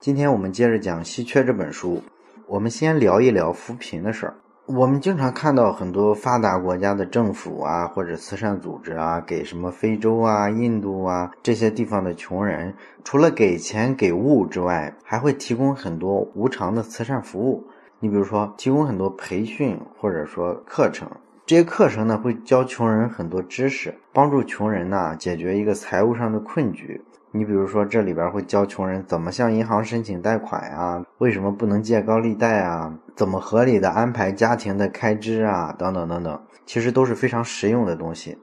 [0.00, 2.00] 今天我们接着讲《稀缺》这本书。
[2.46, 4.34] 我们先聊一聊扶贫的事儿。
[4.66, 12.72] 我们经常看到很多发达国家的政府啊，或者慈善组织啊，给什么非洲啊、印度啊这些地方的穷人，
[13.02, 17.66] 除了给钱给物之外，还会提供很多无偿的慈善服务。
[17.98, 21.10] 你比如说，提供很多培训或者说课程。
[21.44, 27.02] 这些课程呢，会教穷人很多知识，帮助穷人呢解决一个财务上的困局。
[27.30, 38.38] 你比如说，这里边会教穷人怎么向银行申请贷款啊，为什么不能借高利贷啊，怎么合理的安排家庭的开支啊，等等等等，其实都是非常实用的东西。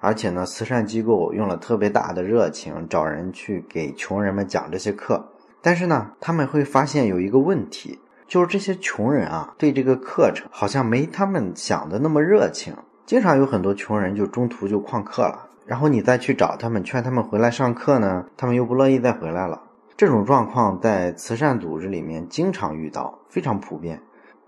[0.00, 5.28] 而且呢，慈善机构用了特别大的热情，找人去给穷人们讲这些课。
[5.60, 7.98] 但是呢，他们会发现有一个问题，
[8.28, 12.72] 就是这些穷人啊，对这个课程好像没他们想的那么热情，
[13.04, 15.47] 经常有很多穷人就中途就旷课了。
[15.68, 19.62] 然后你再去找他们，劝他们回来上课呢，他们又不乐意再回来了。
[19.98, 24.00] 这种状况在慈善组织里面经常遇到，非常普遍。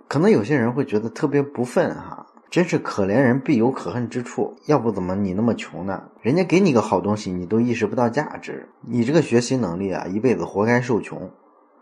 [0.09, 4.57] 可能有些人会觉得特别不忿哈，真是可怜人必有可恨之处。
[4.65, 6.03] 要不怎么你那么穷呢？
[6.23, 11.31] 人家给你个好东西，你都意识不到价值，你这个学习能力啊，一辈子活该受穷。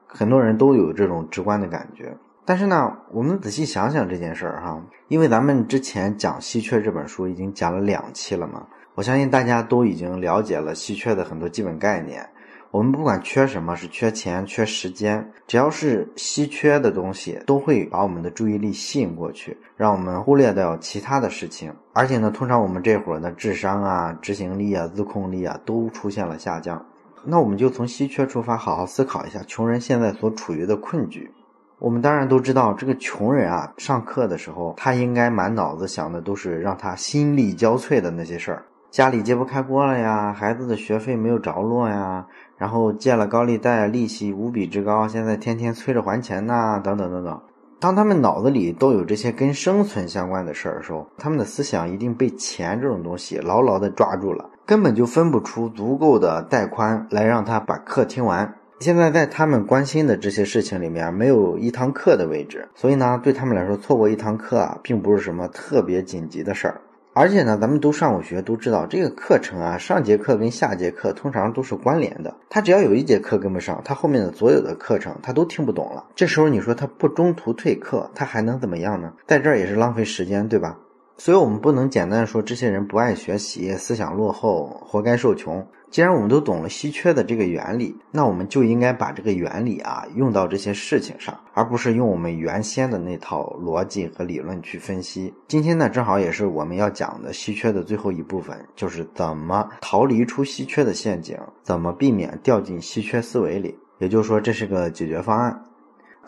[0.09, 2.17] 很多人都有这种直观的感觉。
[2.45, 8.67] 但是呢，我们仔细想想这件事儿哈，因为咱们之前讲《稀缺》这本书已经讲了两期了嘛。
[8.99, 12.29] 我相信大家都已经了解了稀缺的很多基本概念。
[12.73, 21.73] 我们不管缺什么，是缺钱、缺时间，只要是稀缺的东西，都会把我们的注意力吸引过去，让我们忽略掉其他的事情。
[21.93, 26.85] 而且呢，通常我们这会儿的智商啊、执行力啊、自控力啊都出现了下降。
[27.23, 31.31] 那我们就从稀缺出发，好好思考一下穷人现在所处于的困局。
[31.79, 38.65] 我们当然都知道，这个穷人啊，上课的时候，他应该满脑子想的都是让他心力交瘁的那些事儿。
[38.91, 47.41] 家里揭不开锅了呀，孩子的学费没有着落呀，然后借了高利贷，利息无比之高，现在天天催着还钱呐，等等等等。
[47.81, 58.55] 当他们脑子里都有这些跟生存相关的事儿的时候，他们的思想一定被钱这种东西牢牢的抓住了，根本就分不出足够的带宽来让他把课听完。
[58.81, 66.81] 现在在他们关心的这些事情里面，没有一堂课的位置，所以呢，对他们来说，错过一堂课啊，并不是什么特别紧急的事儿。
[67.19, 72.37] 而且呢，咱们都上过学，都知道这个课程啊，上节课跟下节课通常都是关联的。
[72.49, 76.05] 他只要有一节课跟不上，他后面的所有的课程他都听不懂了。
[76.15, 79.15] 这时候你说他不中途退课，他还能怎么样呢？
[79.27, 80.79] 在这儿也是浪费时间，对吧？
[81.19, 85.67] 所以我们不能简单说这些人不爱学习，思想落后，活该受穷。
[85.91, 95.35] 既然我们都懂了稀缺的这个原理，那我们就应该把这个原理啊用到这些事情上，而不是用我们原先的那套逻辑和理论去分析。
[95.49, 103.77] 今天呢，正好也是我们要讲的稀缺的最后一部分，就是怎么逃离出稀缺的陷阱，怎么避免掉进稀缺思维里。
[103.99, 105.65] 也就是说，这是个解决方案。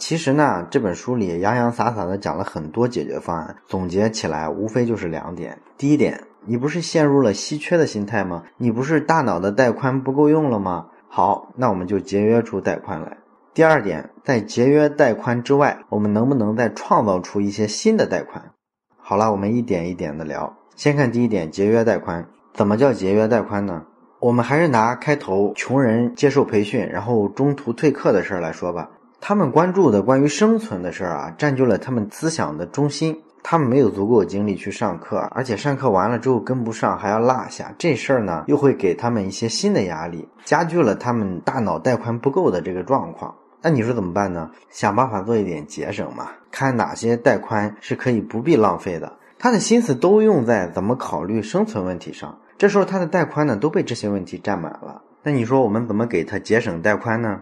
[0.01, 6.25] 其实呢，这本书里洋洋洒洒的讲了很多解决方案，总结起来无非就是两点：第一点。
[6.47, 8.45] 你不是陷入了稀缺的心态吗？
[8.57, 10.87] 你不是大脑的带宽不够用了吗？
[11.07, 13.19] 好，那我们就节约出带宽来。
[13.53, 18.43] 第二点，在节约带宽之外，我们能不能再创造出一些新的带宽？
[18.97, 20.57] 好了，我们一点一点的聊。
[20.77, 22.27] 先看第一点，节约带宽。
[22.55, 23.85] 怎么叫节约带宽呢？
[24.19, 28.89] 我们还是拿开头穷人接受培训，然后中途退课的事儿来说吧。
[29.21, 33.21] 他们关注的关于生存的事儿啊，占据了他们思想的中心。
[33.43, 43.35] 他们没有足够精力去上课，而且上课完了之后跟不上还要落下，这事儿呢又会给他们一些新的压力，加剧了他们大脑带宽不够的这个状况。
[43.63, 44.51] 那你说怎么办呢？
[44.69, 49.11] 想办法做一点节省嘛，看哪些带宽是可以不必浪费的。
[49.39, 55.01] 他的心思都用在怎么考虑生存问题上，这时候他的带宽呢都被这些问题占满了。
[55.23, 57.41] 那你说我们怎么给他节省带宽呢？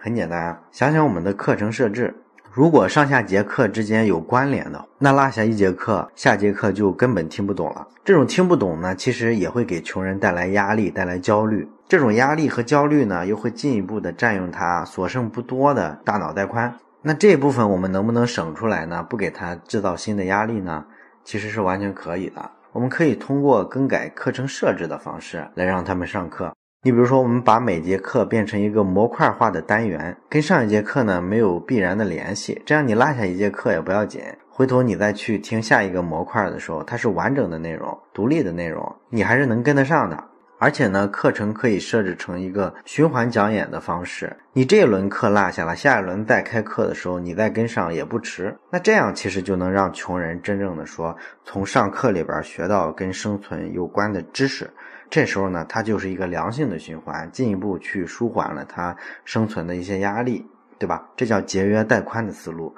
[0.00, 2.14] 很简单，想想我们的课程设置。
[2.52, 7.86] 如果上下节课之间有关联的，那落下一节课，下节课就根本听不懂了。
[8.04, 11.68] 这种听不懂呢，其实也会给穷人带来压力，带来焦虑。
[11.88, 16.72] 这种压力和焦虑呢，又会进一步的占用他所剩不多的大脑带宽。
[17.02, 19.02] 那这一部分我们能不能省出来呢？
[19.02, 20.84] 不给他制造新的压力呢？
[21.24, 22.50] 其实是完全可以的。
[22.72, 26.52] 我们可以通过更改课程设置的方式来让他们上课。
[26.84, 40.22] 你比如说，我们把每节课变成一个模块化的单元，跟上一节课呢没有必然的联系，这样你落下一节课也不要紧，回头你再去听下一个模块的时候，它是完整的内容、独立的内容，你还是能跟得上的。
[40.60, 48.56] 而且呢，课程可以设置成一个循环讲演的方式，你这一轮课落下了，下一轮再开课的时候，你再跟上也不迟。
[48.70, 54.70] 那这样其实就能让穷人真正的说，从上课里边学到跟生存有关的知识。
[55.10, 60.46] 这时候呢，它就是一个良性的循环，进一步去舒缓了它生存的一些压力，
[60.78, 61.08] 对吧？
[61.16, 62.74] 这叫节约带宽的思路。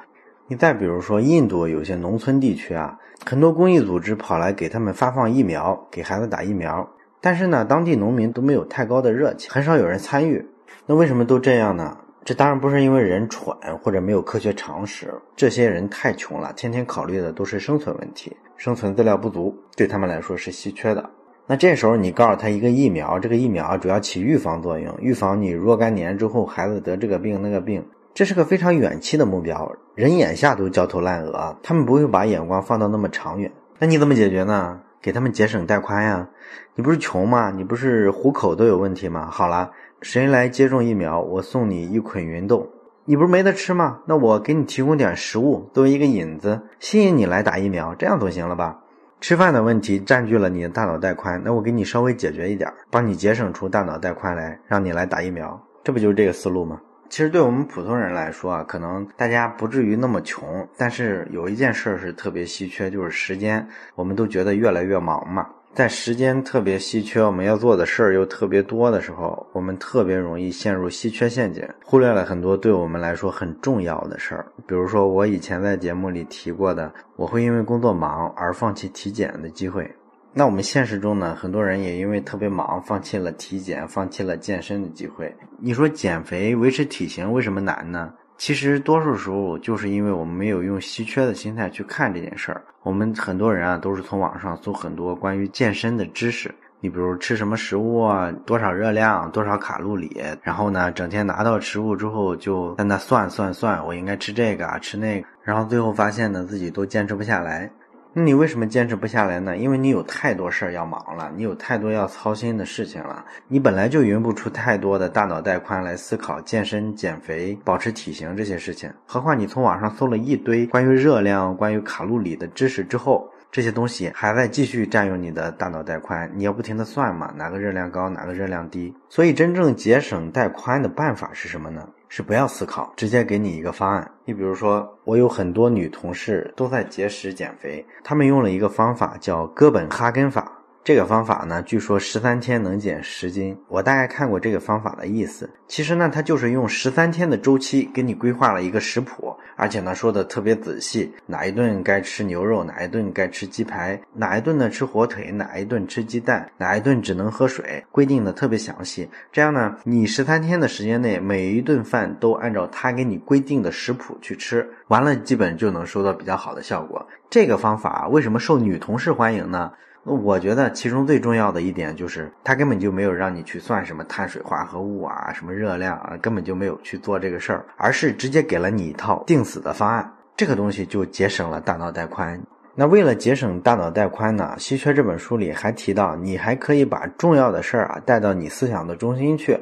[0.46, 6.88] 你再比如说，印度有些农村地区啊，很多公益组织跑来给他们发放疫苗，给孩子打疫苗，
[7.20, 10.44] 但是呢，当地农民都没有太高的热情，很少有人参与。
[10.86, 11.96] 那为什么都这样呢？
[12.24, 21.10] 这当然不是因为人蠢或者没有科学常识，这些人太穷了，天天考虑的都是生存问题，生存资料不足，对他们来说是稀缺的。
[21.50, 27.84] 那这时候你告诉他一个疫苗，这个疫苗主要起预防作用，预防你若干年之后孩子得这个病那个病。
[28.14, 33.50] 这是个非常远期的目标，人眼下都焦头烂额，他们不会把眼光放到那么长远。
[33.80, 34.78] 那你怎么解决呢？
[35.02, 36.28] 给他们节省带宽呀？
[36.76, 37.50] 你不是穷吗？
[37.50, 39.28] 你不是虎口都有问题吗？
[39.28, 42.70] 好了，谁来接种疫苗，我送你一捆云豆。
[43.06, 44.02] 你不是没得吃吗？
[44.06, 48.78] 那我给你提供点食物，作为一个引子，吸引你来打疫苗，这样总行了吧？
[49.20, 56.80] 吃饭的问题占据了你的大脑带宽，那我给你稍微解决一点，帮你节省出大脑带宽来，让你来打疫苗，这不就是这个思路吗？
[57.10, 63.66] 其实对我们普通人来说啊，可能大家不至于那么穷，但是有一件事儿是特别稀缺，就是时间。
[63.94, 74.46] 我们都觉得越来越忙嘛，在时间特别稀缺，我们要做的事儿又特别多的时候，我们特别容易陷入稀缺陷阱，忽略了很多对我们来说很重要的事儿。
[74.66, 79.88] 比如说我以前在节目里提过的，我会因为工作忙而放弃体检的机会。
[80.32, 85.32] 那我们现实中呢，很多人也因为特别忙，放弃了体检，放弃了健身的机会。
[85.60, 88.12] 你说减肥、维持体型为什么难呢？
[88.40, 92.62] 其实多数时候就是因为我们没有用稀缺的心态去看这件事儿。
[92.82, 96.50] 我们很多人啊，都是从网上搜很多关于健身的知识。
[96.80, 107.70] 你比如吃什么食物啊，多少热量，多少卡路里，然后呢，整天拿到食物之后就在那算算算，我应该吃这个啊，吃那个，然后最后发现呢，自己都坚持不下来。
[108.12, 109.56] 那你为什么坚持不下来呢？
[109.56, 118.92] 因为你有太多事儿要忙了，你有太多要操心的事情了，你本来就匀不出太多的大脑带宽来思考健身、减肥、保持体型这些事情。
[119.06, 128.92] 何况你从网上搜了一堆关于热量、关于卡路里的知识之后，这些东西还在继续占用你的大脑带宽，你要不停的算嘛，哪个热量高，哪个热量低。
[129.08, 131.88] 所以真正节省带宽的办法是什么呢？
[132.10, 134.10] 是不要思考，直接给你一个方案。
[134.24, 140.59] 你比如说，我有很多女同事都在节食减肥，她们用了一个方法叫哥本哈根法。
[140.82, 143.54] 这个方法呢，据说十三天能减十斤。
[143.68, 145.48] 我大概看过这个方法的意思。
[145.68, 159.06] 其实呢，它就是用十三天的周期给你规划了一个食谱，而且呢说的特别仔细，哪一顿该吃牛肉，哪一顿该吃鸡排，哪一顿呢吃火腿，哪一顿吃鸡蛋，哪一顿只能喝水，规定的特别详细。
[159.30, 167.06] 这样呢，你十三天的时间内，每一顿饭都按照他给你规定的食谱去吃，完了基本就能收到比较好的效果。
[167.28, 169.70] 这个方法为什么受女同事欢迎呢？
[170.02, 180.12] 那我觉得其中最重要的一点就是，他根本就没有让你去算什么碳水化合物啊，什么热量啊，根本就没有去做这个事儿，而是直接给了你一套定死的方案。
[180.36, 182.40] 这个东西就节省了大脑带宽。
[182.74, 189.58] 那为了节省大脑带宽呢，《稀缺》这本书里还提到，你还可以把重要的事儿啊带到你思想的中心去。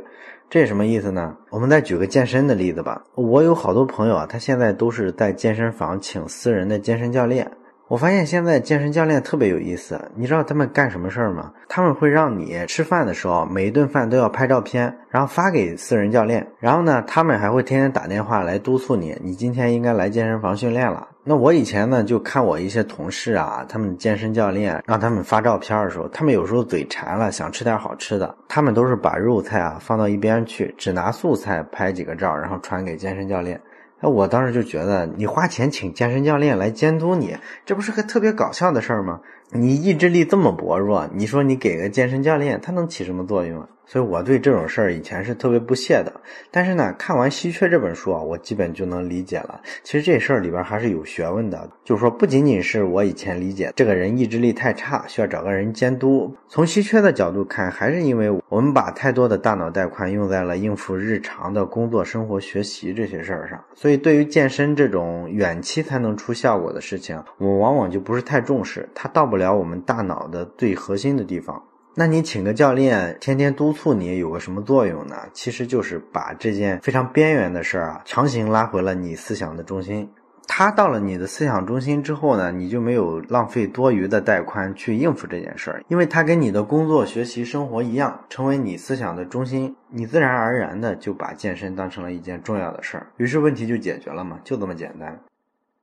[0.48, 1.36] 这什么意思呢？
[1.50, 3.02] 我们再举个健身的例子吧。
[3.16, 7.50] 我有好多朋友啊，他现在都是在健身房请私人的健身教练。
[7.88, 11.50] 我发现现在健身教练特别有意思，你知道他们干什么事儿吗？
[11.70, 16.46] 他们会让你吃饭的时候，每一顿饭都要拍照片，然后发给私人教练。
[16.58, 21.08] 然后呢，他们还会天天打电话来督促你，你今天应该来健身房训练了。
[21.24, 33.58] 那我以前呢，就看我一些同事啊，他们健身教练让他们发照片的时候，他们有时候嘴馋了，想吃点好吃的，他们都是把肉菜啊放到一边去，只拿素菜拍几个照，然后传给健身教练。
[34.00, 37.36] 那我当时就觉得，你花钱请健身教练来监督你，
[37.66, 39.20] 这不是个特别搞笑的事儿吗？
[39.50, 43.68] 你意志力这么薄弱，你说你给个健身教练，他能起什么作用啊？
[43.86, 46.12] 所以我对这种事儿以前是特别不屑的。
[46.50, 49.62] 但是呢，看完《稀缺》这本书啊，我基本就能理解了。
[49.82, 56.30] 其实这事儿里边还是有学问的，就是说不仅仅是我以前理解，这个人意志力太差，需要找个人监督。
[56.48, 63.58] 从稀缺的角度看，还是因为我们把太多的大脑带宽用在了应付日常的工作、生活、学习这些事儿上。
[63.74, 71.62] 所以对于健身这种远期才能出效果的事情，我们往往就不是太重视，它到不了我们大脑的最核心的地方。
[71.94, 75.16] 那你请个教练，天天督促你，有个什么作用呢？
[75.32, 80.08] 其实就是把这件非常边缘的事儿啊，强行拉回了你思想的中心。
[80.46, 95.20] 他到了你的思想中心之后呢，你就没有浪费多余的带宽去应付这件事儿，因为他跟你的工作、学习、生活一样，成为你思想的中心，你自然而然的就把健身当成了一件重要的事儿，于是问题就解决了嘛，就这么简单。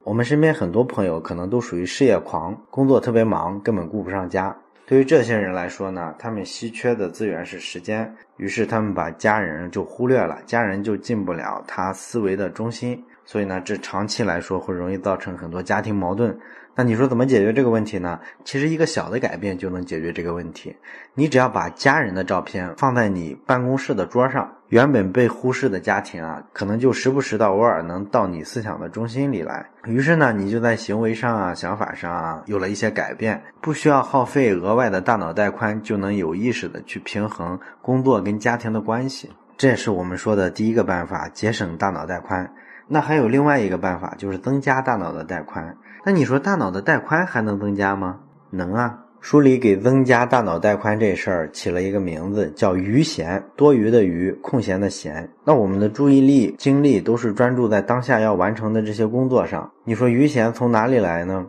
[0.05, 4.55] 我们身边很多朋友可能都属于事业狂，工作特别忙，根本顾不上家。
[4.85, 16.38] 对于这些人来说呢，他们稀缺的资源是时间，于是他们把家人就忽略了，家人就进不了他思维的中心，所以呢，这长期来说会容易造成很多家庭矛盾。
[16.75, 18.19] 那你说怎么解决这个问题呢？
[18.43, 20.75] 其实一个小的改变就能解决这个问题。
[21.15, 29.69] 你只要把家人的照片放在你办公室的桌上，原本被忽视的家庭啊，可能就时不时的偶尔能到你思想的中心里来。
[29.86, 39.29] 于是呢，你就在行为上啊、想法上啊有了一些改变，不需要耗费额外的大脑带宽，就能有意识的去平衡工作跟家庭的关系。
[39.55, 42.51] 这也是我们说的第一个办法，节省大脑带宽。
[42.88, 45.77] 那还有另外一个办法，就是增加大脑的带宽。
[46.03, 48.19] 那你说大脑的带宽还能增加吗？
[48.50, 49.04] 能啊！
[49.27, 55.27] 书里给增加大脑带宽这事儿起了一个名字，叫余闲，多余的余，空闲的闲。
[55.44, 59.72] 那我们的注意力、精力都是专注在当下要完成的这些工作上。
[59.84, 61.48] 你说余闲从哪里来呢？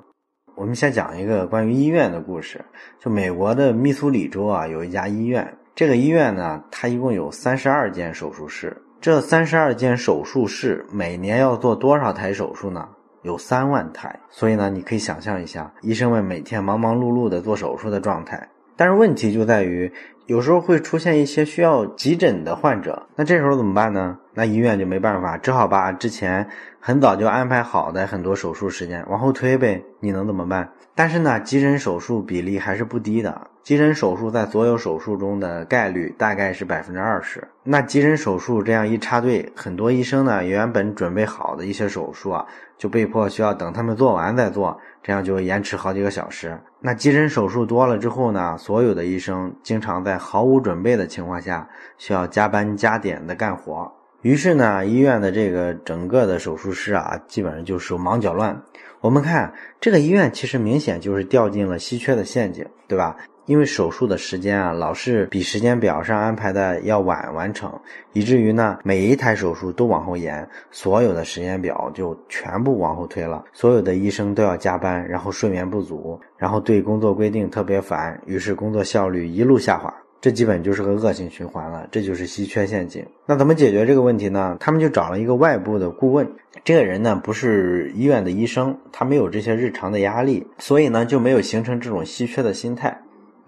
[0.55, 2.65] 我们先讲一个关于医院的故事。
[2.99, 8.75] 就美国的密苏里州啊，有一家医院，这个医院呢，它一共有三十二间手术室。
[9.03, 12.89] 这三十二间手术室每年要做多少台手术呢？
[13.27, 18.49] 有三万台，所以呢，你可以想象一下，医生们每天忙忙碌碌的做手术的状态。
[18.77, 19.93] 但是问题就在于，
[20.27, 24.17] 有时候会出现一些需要急诊的患者，那这时候怎么办呢？
[24.33, 26.47] 那医院就没办法，只好把之前
[26.79, 29.83] 很早就安排好的很多手术时间往后推呗。
[29.99, 30.71] 你能怎么办？
[30.95, 33.51] 但是呢，急诊手术比例还是不低的。
[33.67, 37.43] 急诊手术在所有手术中的概率大概是百分之二十。
[37.65, 42.47] 那急诊手术这样一插队，很多医生呢原本准备好的一些手术啊，
[42.79, 46.57] 就被迫需要等他们做完再做，这样就延迟好几个小时。
[46.79, 51.69] 那急诊手术多了之后呢，所有的医生经常在毫无准备的情况下，
[51.99, 53.93] 需要加班加点的干活。
[54.23, 58.63] 于是呢，医院的这个整个的手术室啊，基本上就手忙脚乱。
[59.01, 63.17] 我们看这个医院，其实明显就是掉进了稀缺的陷阱，对吧？
[63.47, 67.73] 因为手术的时间啊，老是比时间表上安排的要晚完成，
[68.13, 73.45] 以至于呢，每一台手术都往后延，所有的时间表就全部往后推了。
[73.53, 79.95] 所有的医生都要加班，然后睡眠不足，然后对工作规定特别烦，于是工作效率一路下滑。
[80.19, 83.07] 这基本就是个恶性循环了，这就是稀缺陷阱。
[83.27, 84.57] 那怎么解决这个问题呢？
[84.59, 86.29] 他们就找了一个外部的顾问，
[86.65, 92.99] 这个人呢不是医院的医生，他没有这些日常的压力，所以呢就没有形成这种稀缺的心态。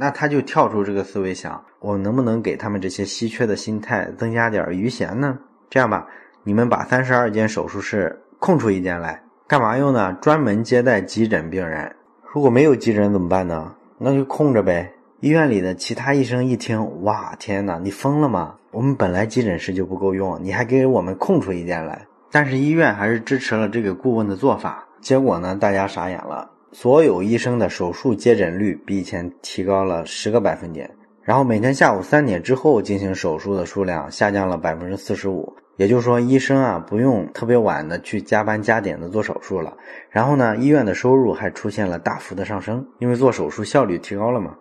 [0.00, 5.36] 那他就跳出这个思维想，我能不能给他们这些稀缺的心态增加点余弦呢？
[5.68, 6.06] 这样吧，
[6.44, 10.12] 你们把三十二间手术室空出一间来，干嘛用呢？
[10.14, 11.94] 专门接待急诊病人。
[12.32, 13.74] 如果没有急诊怎么办呢？
[13.98, 14.92] 那就空着呗。
[15.20, 18.54] 医院里的其他医生一听，哇，天哪，你疯了吗？
[18.70, 22.06] 我们本来急诊室就不够用，你还给我们空出一间来？
[22.30, 24.86] 但是医院还是支持了这个顾问的做法。
[25.00, 26.48] 结果呢，大家傻眼了。
[26.72, 30.90] 所有医生的手术接诊率比以前提高了十个百分点，
[31.22, 35.52] 然后每天下午三点之后进行手术的数量下降了百分之四十五。
[35.76, 39.76] 也就是说，医生啊不用特别晚的去加班加点的做手术了。
[40.10, 44.56] 然后呢，医院的收入还出现了大幅的上升，因为做手术效率提高了嘛。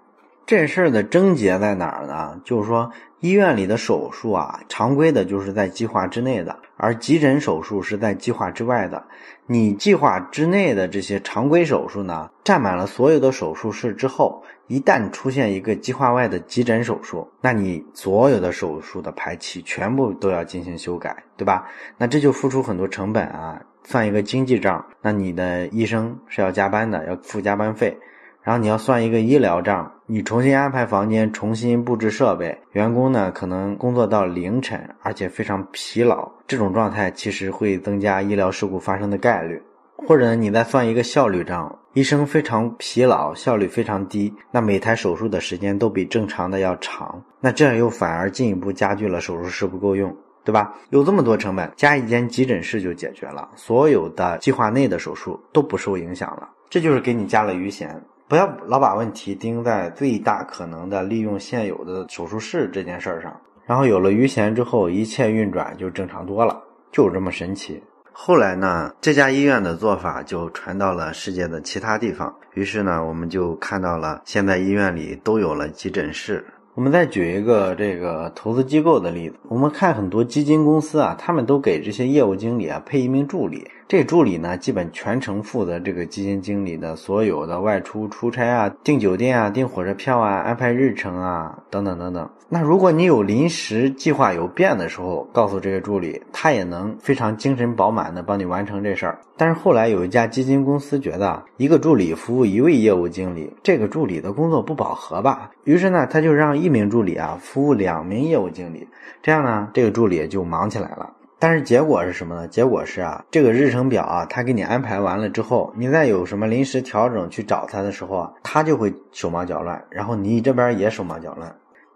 [0.46, 2.40] 这事儿的症结在哪儿呢？
[2.46, 9.04] 就是说，医院里的手术啊，常规的就是在计划之内的，而急诊手术是在计划之外的。
[9.50, 21.66] 你计划之内的这些常规手术呢，占满了所有的手术室之后，一旦出现一个计划外的急诊手术，那你所有的手术的排期全部都要进行修改，对吧？
[21.98, 27.98] 那这就付出很多成本啊，算一个经济账，那你的医生是要加班的，要付加班费。
[28.44, 39.62] 然后你要算一个医疗账，你重新安排房间，重新布置设备，员工呢可能工作到凌晨，而且非常疲劳，这种状态其实会增加医疗事故发生的概率。
[39.98, 50.76] 或者你再算一个效率账，医生非常疲劳，效率非常低，那每台手术的时间都比正常的要长，那这样又反而进一步加剧了手术室不够用，对吧？
[50.92, 58.00] 有这么多成本，加一间急诊室就解决了，所有的计划内的手术都不受影响了，这就是给你加了余弦。
[58.28, 63.36] 不要老把问题盯在最大可能的利用现有的手术室这件事儿上，
[63.68, 67.84] 然后有了余弦之后，一切运转就正常多了，就这么神奇。
[68.14, 76.44] 后来呢，这家医院的做法就传到了世界的其他地方，于是呢，我们就看到了现在医院里都有了急诊室。
[76.76, 83.68] 我们再举一个这个投资机构的例子，我们看很多基金公司啊，他们都给这些业务经理啊配一名助理。
[83.88, 92.30] 这助理呢，基本全程负责这个基金经理的所有的外出出差啊、订酒店啊、订火车票啊、安排日程啊等等等等。
[92.50, 99.20] 那如果你有临时计划有变的时候，告诉这个助理，他也能非常精神饱满的帮你完成这事儿。
[99.38, 105.50] 但是后来有一家基金公司觉得，一个助理服务一位业务经理，这个助理的工作不饱和吧？
[105.64, 108.86] 于是呢，他就让一名助理啊服务两名业务经理，
[109.22, 111.14] 这样呢，这个助理就忙起来了。
[111.40, 112.48] 但是结果是什么呢？
[112.48, 121.56] 结果是啊，这个日程表啊，他给你安排完了之后，你再有什么临时调整去找他的时候啊，他就会手忙脚乱，然后你这边也手忙脚乱。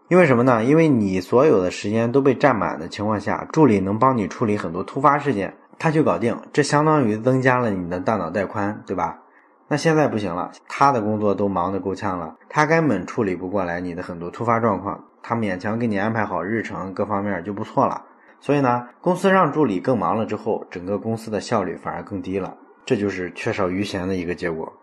[0.09, 0.63] 因为什么呢？
[0.63, 9.19] 因为你所有的时间都被占满的情况下，助理能帮你处理很多突发事件，他去搞定，这相当于增加了你的大脑带宽，对吧？
[9.67, 18.03] 那现在不行了，他的工作都忙得够呛了，他根本处理不过来你的很多突发状况，他勉强给你安排好日程，各方面就不错了。
[18.41, 24.73] 所以呢，公司让助理更忙了之后，整个公司的效率反而更低了，这就是缺少余弦的一个结果。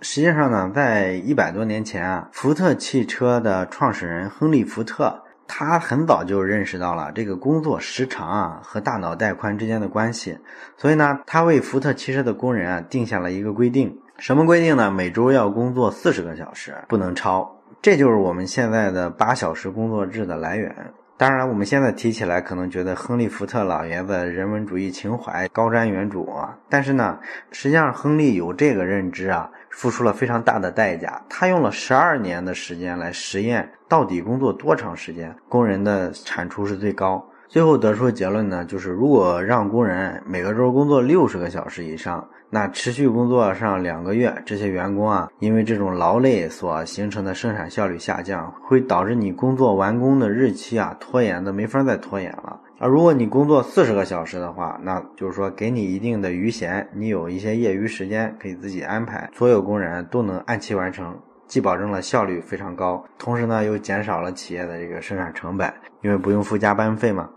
[0.00, 10.38] 实际上呢，在一百多年前啊，福特汽车的创始人亨利·福特，他很早就认识到了这个工作时长啊和大脑带宽之间的关系，
[10.76, 14.90] 所以呢，他为福特汽车的工人啊定下了一个规定，什么规定呢？
[14.90, 20.74] 每周要工作四十个小时，不能超，这就是我们现在的八小时工作制的来源。
[21.18, 27.18] 当然，我们现在提起来可能觉得亨利·福特老爷子人文主义情怀高瞻远瞩啊，但是呢，
[27.50, 31.22] 实际上亨利有这个认知啊，付出了非常大的代价。
[31.26, 37.26] 他用了十二年的时间来实验，到底工作多长时间，工人的产出是最高。
[37.48, 52.60] 最后得出的结论呢，就是如果让工人每个周工作六十个小时以上，那持续工作上两个月，这些员工啊，因为这种劳累所形成的生产效率下降，会导致你工作完工的日期啊拖延的没法再拖延了。
[52.78, 65.72] 而如果你工作四十个小时的话，那就是说给你一定的余闲，你有一些业余时间可以自己安排，所有工人都能按期完成，既保证了效率非常高，同时呢又减少了企业的这个生产成本，
[66.02, 67.28] 因为不用付加班费嘛。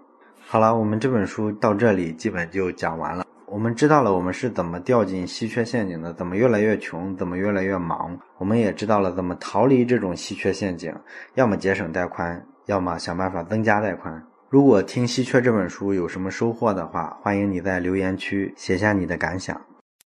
[0.52, 3.24] 好了，我们这本书到这里基本就讲完了。
[3.46, 8.18] 我们知道了我们是怎么掉进稀缺陷阱的，怎么越来越穷，怎么越来越忙。
[8.40, 10.92] 我们也知道了怎么逃离这种稀缺陷阱，
[11.36, 14.24] 要么节省带宽，要么想办法增加带宽。
[14.50, 19.62] 如果听稀缺这本书有什么收获的话，欢迎你在留言区写下你的感想。